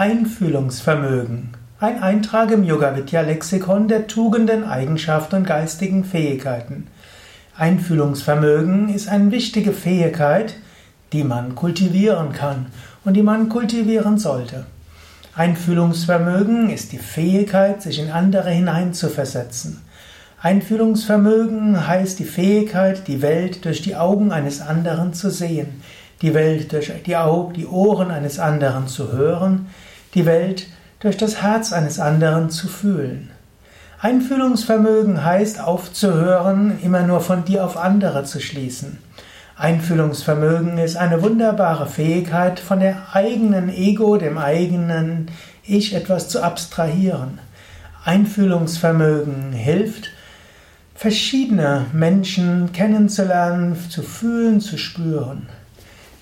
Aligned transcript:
Einfühlungsvermögen. 0.00 1.50
Ein 1.78 2.02
Eintrag 2.02 2.50
im 2.52 2.64
Yoga 2.64 2.96
Vidya 2.96 3.20
Lexikon 3.20 3.86
der 3.86 4.06
Tugenden, 4.06 4.64
Eigenschaften 4.64 5.36
und 5.36 5.46
geistigen 5.46 6.04
Fähigkeiten. 6.04 6.86
Einfühlungsvermögen 7.54 8.88
ist 8.88 9.10
eine 9.10 9.30
wichtige 9.30 9.72
Fähigkeit, 9.72 10.54
die 11.12 11.22
man 11.22 11.54
kultivieren 11.54 12.32
kann 12.32 12.68
und 13.04 13.12
die 13.12 13.22
man 13.22 13.50
kultivieren 13.50 14.16
sollte. 14.16 14.64
Einfühlungsvermögen 15.34 16.70
ist 16.70 16.92
die 16.92 16.98
Fähigkeit, 16.98 17.82
sich 17.82 17.98
in 17.98 18.10
andere 18.10 18.48
hineinzuversetzen. 18.48 19.82
Einfühlungsvermögen 20.40 21.86
heißt 21.86 22.18
die 22.18 22.24
Fähigkeit, 22.24 23.06
die 23.06 23.20
Welt 23.20 23.66
durch 23.66 23.82
die 23.82 23.96
Augen 23.96 24.32
eines 24.32 24.62
anderen 24.62 25.12
zu 25.12 25.28
sehen, 25.30 25.82
die 26.22 26.32
Welt 26.32 26.72
durch 26.72 26.90
die, 27.04 27.16
Augen, 27.18 27.52
die 27.52 27.66
Ohren 27.66 28.10
eines 28.10 28.38
anderen 28.38 28.88
zu 28.88 29.12
hören, 29.12 29.66
die 30.14 30.26
Welt 30.26 30.66
durch 31.00 31.16
das 31.16 31.42
Herz 31.42 31.72
eines 31.72 31.98
anderen 31.98 32.50
zu 32.50 32.68
fühlen. 32.68 33.30
Einfühlungsvermögen 34.00 35.24
heißt 35.24 35.60
aufzuhören, 35.60 36.78
immer 36.82 37.02
nur 37.02 37.20
von 37.20 37.44
dir 37.44 37.64
auf 37.64 37.76
andere 37.76 38.24
zu 38.24 38.40
schließen. 38.40 38.98
Einfühlungsvermögen 39.56 40.78
ist 40.78 40.96
eine 40.96 41.22
wunderbare 41.22 41.86
Fähigkeit, 41.86 42.60
von 42.60 42.80
der 42.80 43.14
eigenen 43.14 43.68
Ego, 43.68 44.16
dem 44.16 44.38
eigenen 44.38 45.30
Ich 45.62 45.94
etwas 45.94 46.30
zu 46.30 46.42
abstrahieren. 46.42 47.40
Einfühlungsvermögen 48.02 49.52
hilft, 49.52 50.08
verschiedene 50.94 51.84
Menschen 51.92 52.72
kennenzulernen, 52.72 53.76
zu 53.90 54.02
fühlen, 54.02 54.62
zu 54.62 54.78
spüren. 54.78 55.46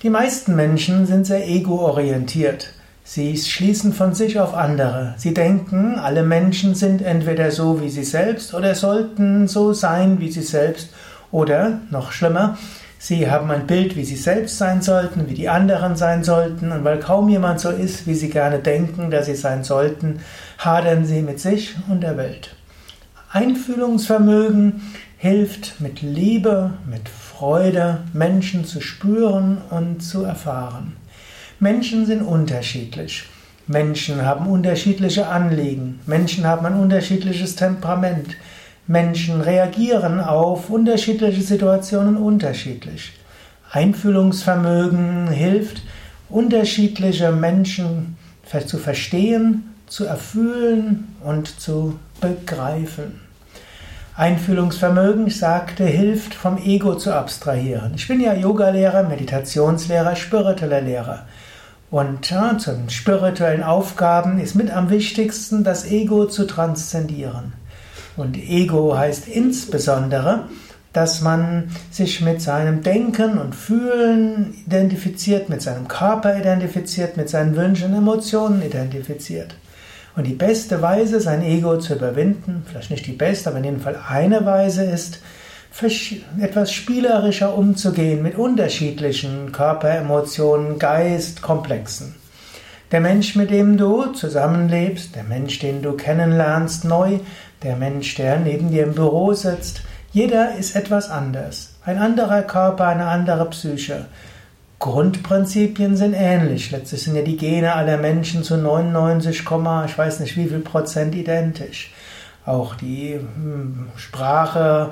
Die 0.03 0.09
meisten 0.09 0.55
Menschen 0.55 1.05
sind 1.05 1.25
sehr 1.25 1.47
ego-orientiert. 1.47 2.73
Sie 3.11 3.35
schließen 3.35 3.91
von 3.91 4.13
sich 4.13 4.39
auf 4.39 4.53
andere. 4.53 5.15
Sie 5.17 5.33
denken, 5.33 5.97
alle 5.97 6.21
Menschen 6.21 6.75
sind 6.75 7.01
entweder 7.01 7.49
so 7.49 7.81
wie 7.81 7.89
sie 7.89 8.03
selbst 8.03 8.53
oder 8.53 8.75
sollten 8.75 9.47
so 9.47 9.73
sein 9.73 10.19
wie 10.19 10.29
sie 10.29 10.43
selbst. 10.43 10.89
Oder, 11.31 11.79
noch 11.89 12.11
schlimmer, 12.11 12.59
sie 12.99 13.31
haben 13.31 13.49
ein 13.49 13.65
Bild, 13.65 13.95
wie 13.95 14.05
sie 14.05 14.15
selbst 14.15 14.59
sein 14.59 14.83
sollten, 14.83 15.27
wie 15.27 15.33
die 15.33 15.49
anderen 15.49 15.95
sein 15.95 16.23
sollten. 16.23 16.71
Und 16.71 16.83
weil 16.83 16.99
kaum 16.99 17.29
jemand 17.29 17.61
so 17.61 17.71
ist, 17.71 18.05
wie 18.05 18.13
sie 18.13 18.29
gerne 18.29 18.59
denken, 18.59 19.09
dass 19.09 19.25
sie 19.25 19.33
sein 19.33 19.63
sollten, 19.63 20.19
hadern 20.59 21.03
sie 21.03 21.23
mit 21.23 21.39
sich 21.39 21.73
und 21.87 22.01
der 22.01 22.15
Welt. 22.15 22.53
Einfühlungsvermögen 23.31 24.83
hilft 25.17 25.81
mit 25.81 26.03
Liebe, 26.03 26.73
mit 26.85 27.09
Freude, 27.09 28.01
Menschen 28.13 28.65
zu 28.65 28.81
spüren 28.81 29.63
und 29.71 30.03
zu 30.03 30.25
erfahren. 30.25 30.98
Menschen 31.61 32.05
sind 32.05 32.21
unterschiedlich. 32.21 33.25
Menschen 33.67 34.25
haben 34.25 34.47
unterschiedliche 34.47 35.27
Anliegen. 35.27 35.99
Menschen 36.05 36.45
haben 36.47 36.65
ein 36.65 36.75
unterschiedliches 36.75 37.57
Temperament. 37.57 38.37
Menschen 38.87 39.41
reagieren 39.41 40.21
auf 40.21 40.69
unterschiedliche 40.69 41.41
Situationen 41.41 42.15
unterschiedlich. 42.15 43.11
Einfühlungsvermögen 43.71 45.27
hilft, 45.27 45.83
unterschiedliche 46.29 47.31
Menschen 47.31 48.17
zu 48.65 48.77
verstehen, 48.77 49.75
zu 49.85 50.05
erfühlen 50.05 51.09
und 51.23 51.59
zu 51.59 51.99
begreifen. 52.21 53.28
Einfühlungsvermögen, 54.19 55.27
ich 55.27 55.39
sagte, 55.39 55.85
hilft 55.85 56.33
vom 56.33 56.57
Ego 56.57 56.95
zu 56.95 57.13
abstrahieren. 57.15 57.93
Ich 57.95 58.05
bin 58.09 58.19
ja 58.19 58.33
Yogalehrer, 58.33 59.03
Meditationslehrer, 59.03 60.17
spiritueller 60.17 60.81
Lehrer. 60.81 61.25
Und 61.89 62.29
ja, 62.29 62.57
zu 62.57 62.77
spirituellen 62.89 63.63
Aufgaben 63.63 64.39
ist 64.39 64.55
mit 64.55 64.71
am 64.71 64.89
wichtigsten, 64.89 65.63
das 65.63 65.89
Ego 65.89 66.25
zu 66.25 66.45
transzendieren. 66.45 67.53
Und 68.17 68.35
Ego 68.35 68.97
heißt 68.97 69.29
insbesondere, 69.29 70.49
dass 70.91 71.21
man 71.21 71.71
sich 71.89 72.19
mit 72.19 72.41
seinem 72.41 72.83
Denken 72.83 73.37
und 73.37 73.55
Fühlen 73.55 74.53
identifiziert, 74.65 75.47
mit 75.47 75.61
seinem 75.61 75.87
Körper 75.87 76.37
identifiziert, 76.37 77.15
mit 77.15 77.29
seinen 77.29 77.55
Wünschen 77.55 77.93
und 77.93 77.99
Emotionen 77.99 78.61
identifiziert. 78.63 79.55
Und 80.19 80.25
die 80.25 80.33
beste 80.33 80.81
Weise, 80.81 81.21
sein 81.21 81.41
Ego 81.41 81.77
zu 81.77 81.93
überwinden, 81.93 82.65
vielleicht 82.67 82.91
nicht 82.91 83.07
die 83.07 83.13
beste, 83.13 83.47
aber 83.49 83.59
in 83.59 83.63
jedem 83.63 83.79
Fall 83.79 83.97
eine 84.09 84.45
Weise 84.45 84.83
ist, 84.83 85.21
etwas 86.41 86.73
spielerischer 86.73 87.57
umzugehen 87.57 88.21
mit 88.21 88.37
unterschiedlichen 88.37 89.53
Körperemotionen, 89.53 90.77
Geist, 90.77 91.41
Komplexen. 91.41 92.15
Der 92.91 92.99
Mensch, 92.99 93.37
mit 93.37 93.49
dem 93.49 93.77
du 93.77 94.07
zusammenlebst, 94.07 95.15
der 95.15 95.23
Mensch, 95.23 95.59
den 95.59 95.81
du 95.81 95.93
kennenlernst 95.93 96.83
neu, 96.83 97.19
der 97.63 97.77
Mensch, 97.77 98.15
der 98.15 98.39
neben 98.39 98.71
dir 98.71 98.83
im 98.83 98.95
Büro 98.95 99.31
sitzt, 99.31 99.83
jeder 100.11 100.53
ist 100.55 100.75
etwas 100.75 101.09
anders. 101.09 101.75
Ein 101.85 101.97
anderer 101.97 102.41
Körper, 102.41 102.87
eine 102.87 103.05
andere 103.05 103.49
Psyche. 103.51 104.07
Grundprinzipien 104.79 105.97
sind 105.97 106.13
ähnlich. 106.13 106.71
Letztlich 106.71 107.03
sind 107.03 107.15
ja 107.15 107.21
die 107.21 107.35
Gene 107.35 107.75
aller 107.75 107.97
Menschen 107.97 108.43
zu 108.43 108.55
99, 108.55 109.41
ich 109.85 109.97
weiß 109.97 110.21
nicht 110.21 110.37
wie 110.37 110.47
viel 110.47 110.59
Prozent 110.59 111.15
identisch. 111.15 111.93
Auch 112.45 112.75
die 112.75 113.15
hm, 113.15 113.89
Sprache, 113.97 114.91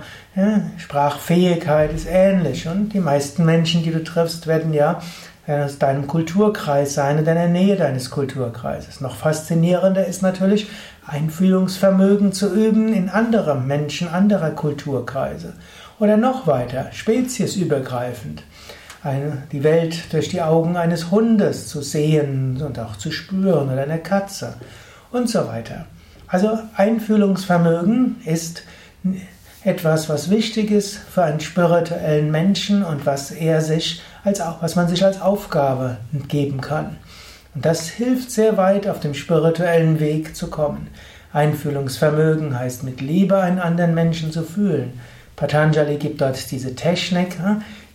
Sprachfähigkeit 0.78 1.94
ist 1.94 2.06
ähnlich. 2.08 2.68
Und 2.68 2.90
die 2.90 3.00
meisten 3.00 3.46
Menschen, 3.46 3.82
die 3.82 3.92
du 3.92 4.04
triffst, 4.04 4.46
werden 4.46 4.74
ja 4.74 5.02
aus 5.48 5.80
deinem 5.80 6.08
Kulturkreis 6.08 6.94
sein, 6.94 7.20
in 7.20 7.26
deiner 7.26 7.48
Nähe 7.48 7.78
deines 7.78 8.10
Kulturkreises. 8.12 9.00
Noch 9.00 9.16
faszinierender 9.16 10.06
ist 10.06 10.22
natürlich, 10.22 10.68
Einfühlungsvermögen 11.08 12.34
zu 12.34 12.54
üben 12.54 12.94
in 12.94 13.08
andere 13.08 13.56
Menschen 13.56 14.10
anderer 14.10 14.52
Kulturkreise. 14.52 15.54
Oder 16.00 16.18
noch 16.18 16.46
weiter, 16.46 16.90
speziesübergreifend 16.92 18.44
eine, 19.04 19.44
die 19.52 19.64
Welt 19.64 20.14
durch 20.14 20.30
die 20.30 20.42
Augen 20.42 20.78
eines 20.78 21.12
Hundes 21.12 21.68
zu 21.68 21.82
sehen 21.82 22.62
und 22.62 22.80
auch 22.80 22.96
zu 22.98 23.12
spüren 23.12 23.72
oder 23.72 23.84
einer 23.84 23.98
Katze 23.98 24.56
und 25.12 25.30
so 25.30 25.48
weiter. 25.48 25.86
Also 26.28 26.60
Einfühlungsvermögen 26.76 28.18
ist 28.26 28.64
etwas, 29.64 30.10
was 30.10 30.30
wichtig 30.30 30.72
ist 30.72 30.98
für 30.98 31.24
einen 31.24 31.40
spirituellen 31.40 32.32
Menschen 32.32 32.84
und 32.84 33.06
was 33.06 33.32
er 33.32 33.62
sich 33.62 34.02
als 34.24 34.42
was 34.60 34.76
man 34.76 34.88
sich 34.88 35.04
als 35.06 35.22
Aufgabe 35.22 35.98
geben 36.28 36.62
kann. 36.62 36.98
Und 37.56 37.66
das 37.66 37.88
hilft 37.88 38.30
sehr 38.30 38.58
weit 38.58 38.88
auf 38.88 39.00
dem 39.00 39.14
spirituellen 39.14 40.00
Weg 40.00 40.36
zu 40.36 40.48
kommen. 40.48 40.88
Einfühlungsvermögen 41.34 42.58
heißt 42.58 42.84
mit 42.84 43.02
Liebe 43.02 43.38
einen 43.38 43.60
anderen 43.60 43.94
Menschen 43.94 44.32
zu 44.32 44.44
fühlen. 44.44 45.00
Patanjali 45.36 45.98
gibt 45.98 46.20
dort 46.22 46.52
diese 46.52 46.76
Technik, 46.76 47.38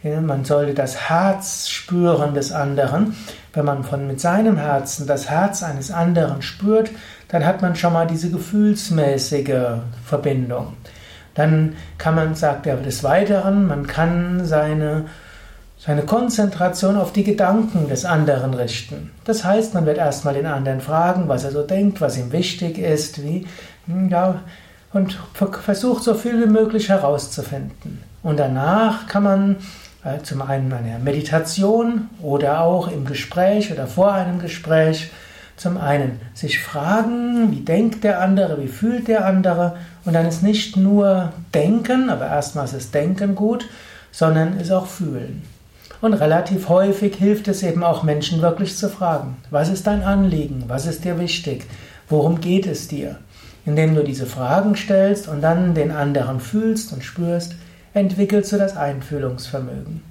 man 0.03 0.45
sollte 0.45 0.75
das 0.75 1.09
Herz 1.09 1.69
spüren 1.69 2.35
des 2.35 2.51
anderen. 2.51 3.17
Wenn 3.53 3.65
man 3.65 3.85
von 3.85 4.07
mit 4.07 4.21
seinem 4.21 4.57
Herzen 4.57 5.07
das 5.07 5.31
Herz 5.31 5.63
eines 5.63 5.91
anderen 5.91 6.43
spürt, 6.43 6.91
dann 7.29 7.47
hat 7.47 7.63
man 7.63 7.77
schon 7.77 7.93
mal 7.93 8.07
diese 8.07 8.31
gefühlsmäßige 8.31 9.79
Verbindung. 10.05 10.75
Dann 11.35 11.77
kann 11.99 12.15
man, 12.15 12.35
sagt 12.35 12.67
er 12.67 12.77
des 12.77 13.05
Weiteren, 13.05 13.67
man 13.67 13.87
kann 13.87 14.45
seine, 14.45 15.07
seine 15.79 16.03
Konzentration 16.03 16.97
auf 16.97 17.13
die 17.13 17.25
Gedanken 17.25 17.89
des 17.89 18.05
anderen 18.05 18.55
richten. 18.55 19.13
Das 19.25 19.45
heißt, 19.45 19.73
man 19.73 19.87
wird 19.87 19.99
erstmal 19.99 20.35
den 20.35 20.47
anderen 20.47 20.81
fragen, 20.81 21.29
was 21.29 21.45
er 21.45 21.53
so 21.53 21.63
denkt, 21.63 22.01
was 22.01 22.19
ihm 22.19 22.33
wichtig 22.33 22.79
ist, 22.79 23.23
wie, 23.23 23.47
hm, 23.87 24.09
ja, 24.09 24.41
und 24.93 25.19
versucht 25.63 26.03
so 26.03 26.13
viel 26.15 26.43
wie 26.43 26.51
möglich 26.51 26.91
herauszufinden. 26.91 28.03
Und 28.23 28.39
danach 28.39 29.07
kann 29.07 29.23
man 29.23 29.57
zum 30.25 30.43
einen 30.43 30.73
eine 30.73 30.99
Meditation 30.99 32.09
oder 32.21 32.61
auch 32.63 32.89
im 32.89 33.05
Gespräch 33.05 33.73
oder 33.73 33.87
vor 33.87 34.13
einem 34.13 34.41
Gespräch. 34.41 35.11
Zum 35.57 35.77
einen 35.77 36.21
sich 36.35 36.59
fragen, 36.59 37.53
wie 37.53 37.61
denkt 37.61 38.03
der 38.03 38.21
andere, 38.21 38.61
wie 38.61 38.69
fühlt 38.69 39.07
der 39.07 39.27
andere 39.27 39.77
und 40.05 40.15
dann 40.15 40.27
ist 40.27 40.43
nicht 40.43 40.77
nur 40.77 41.33
Denken, 41.55 42.11
aber 42.11 42.27
erstmal 42.27 42.65
ist 42.65 42.95
Denken 42.95 43.37
gut, 43.37 43.69
sondern 44.11 44.59
ist 44.59 44.73
auch 44.73 44.87
Fühlen. 44.87 45.43
Und 46.01 46.15
relativ 46.15 46.69
häufig 46.69 47.15
hilft 47.15 47.47
es 47.47 47.63
eben 47.63 47.85
auch 47.85 48.03
Menschen 48.03 48.43
wirklich 48.43 48.77
zu 48.77 48.89
fragen, 48.89 49.37
was 49.51 49.69
ist 49.69 49.87
dein 49.87 50.03
Anliegen, 50.03 50.65
was 50.67 50.87
ist 50.87 51.05
dir 51.05 51.21
wichtig, 51.21 51.67
worum 52.09 52.41
geht 52.41 52.67
es 52.67 52.89
dir? 52.89 53.19
Indem 53.65 53.95
du 53.95 54.03
diese 54.03 54.27
Fragen 54.27 54.75
stellst 54.75 55.29
und 55.29 55.43
dann 55.43 55.75
den 55.75 55.93
anderen 55.93 56.41
fühlst 56.41 56.93
und 56.93 57.05
spürst, 57.05 57.55
entwickelst 57.95 58.53
du 58.53 58.59
das 58.59 58.77
Einfühlungsvermögen. 58.77 60.03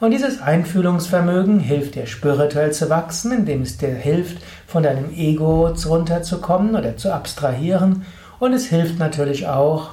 Und 0.00 0.12
dieses 0.12 0.40
Einfühlungsvermögen 0.40 1.60
hilft 1.60 1.94
dir 1.94 2.06
spirituell 2.06 2.72
zu 2.72 2.88
wachsen, 2.88 3.32
indem 3.32 3.62
es 3.62 3.76
dir 3.76 3.94
hilft, 3.94 4.38
von 4.66 4.82
deinem 4.82 5.12
Ego 5.14 5.68
runterzukommen 5.68 6.74
oder 6.74 6.96
zu 6.96 7.12
abstrahieren. 7.12 8.06
Und 8.38 8.54
es 8.54 8.66
hilft 8.66 8.98
natürlich 8.98 9.46
auch, 9.46 9.90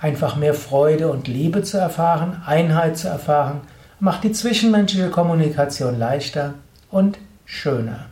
einfach 0.00 0.36
mehr 0.36 0.54
Freude 0.54 1.10
und 1.10 1.28
Liebe 1.28 1.62
zu 1.62 1.78
erfahren, 1.78 2.42
Einheit 2.46 2.98
zu 2.98 3.08
erfahren, 3.08 3.60
macht 4.00 4.24
die 4.24 4.32
zwischenmenschliche 4.32 5.10
Kommunikation 5.10 5.98
leichter 5.98 6.54
und 6.90 7.18
schöner. 7.44 8.06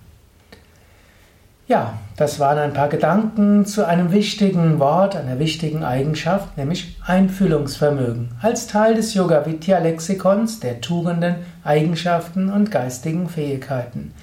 Ja, 1.68 1.98
das 2.16 2.38
waren 2.38 2.58
ein 2.58 2.74
paar 2.74 2.88
Gedanken 2.88 3.66
zu 3.66 3.84
einem 3.84 4.12
wichtigen 4.12 4.78
Wort, 4.78 5.16
einer 5.16 5.40
wichtigen 5.40 5.82
Eigenschaft, 5.82 6.56
nämlich 6.56 6.96
Einfühlungsvermögen, 7.04 8.28
als 8.40 8.68
Teil 8.68 8.94
des 8.94 9.14
Yoga 9.14 9.46
Vidya 9.46 9.80
Lexikons 9.80 10.60
der 10.60 10.80
Tugenden, 10.80 11.34
Eigenschaften 11.64 12.52
und 12.52 12.70
geistigen 12.70 13.28
Fähigkeiten. 13.28 14.14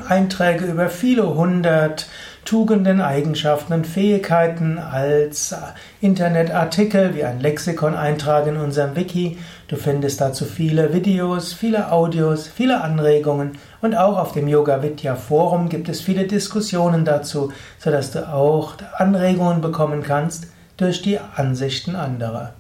Einträge 0.07 0.67
über 0.67 0.91
viele 0.91 1.35
hundert 1.35 2.09
Tugenden, 2.45 3.01
Eigenschaften 3.01 3.73
und 3.73 3.87
Fähigkeiten 3.87 4.79
als 4.79 5.55
Internetartikel 6.01 7.15
wie 7.15 7.25
ein 7.25 7.41
Lexikon-Eintrag 7.41 8.47
in 8.49 8.57
unserem 8.57 8.97
Wiki. 8.97 9.39
Du 9.69 9.77
findest 9.77 10.21
dazu 10.21 10.45
viele 10.45 10.93
Videos, 10.93 11.53
viele 11.53 11.93
Audios, 11.93 12.49
viele 12.49 12.83
Anregungen 12.83 13.53
und 13.81 13.97
auch 13.97 14.19
auf 14.19 14.33
dem 14.33 14.49
Yoga 14.49 14.83
Vidya 14.83 15.15
Forum 15.15 15.69
gibt 15.69 15.89
es 15.89 16.01
viele 16.01 16.27
Diskussionen 16.27 17.05
dazu, 17.05 17.53
sodass 17.79 18.11
du 18.11 18.29
auch 18.29 18.75
Anregungen 18.99 19.61
bekommen 19.61 20.03
kannst 20.03 20.49
durch 20.77 21.01
die 21.01 21.19
Ansichten 21.37 21.95
anderer. 21.95 22.55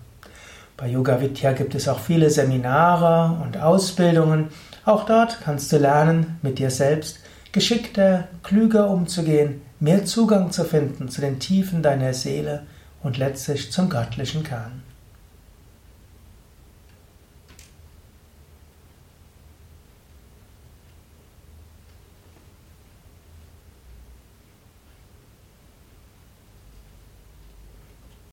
Bei 0.77 0.87
Yoga 0.87 1.21
Vidya 1.21 1.53
gibt 1.53 1.75
es 1.75 1.89
auch 1.89 1.99
viele 1.99 2.31
Seminare 2.31 3.37
und 3.43 3.59
Ausbildungen. 3.61 4.49
Auch 4.85 5.07
dort 5.07 5.39
kannst 5.45 5.73
du 5.73 5.79
lernen, 5.79 6.39
mit 6.43 6.59
dir 6.59 6.71
selbst 6.71 7.19
geschickter, 7.53 8.29
klüger 8.43 8.89
umzugehen, 8.89 9.61
mehr 9.83 10.05
Zugang 10.05 10.53
zu 10.53 10.65
finden 10.65 11.09
zu 11.09 11.21
den 11.21 11.41
Tiefen 11.41 11.83
deiner 11.83 12.15
Seele 12.15 12.63
und 13.03 13.19
letztlich 13.19 13.73
zum 13.73 13.89
göttlichen 13.89 14.45
Kern. 14.45 14.81